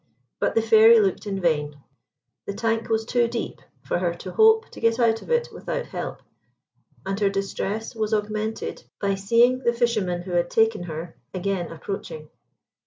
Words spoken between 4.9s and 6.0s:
out of it without